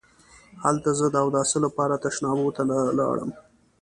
[0.63, 2.61] هلته زه د اوداسه لپاره تشنابونو ته
[2.99, 3.31] لاړم.